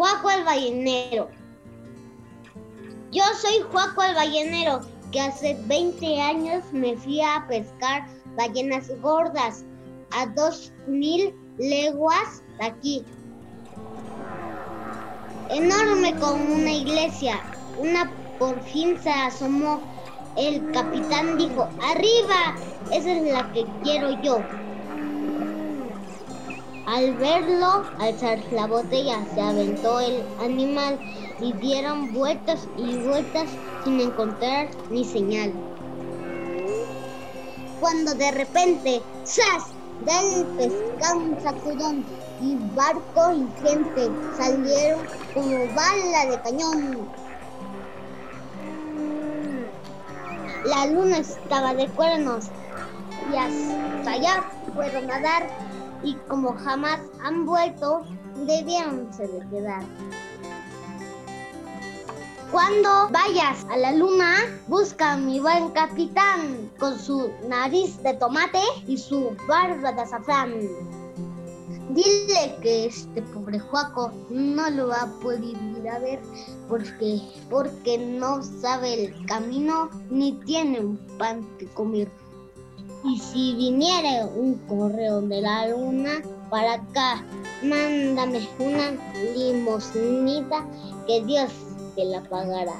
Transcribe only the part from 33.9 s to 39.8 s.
encontrar ni señal. Cuando de repente, ¡zas!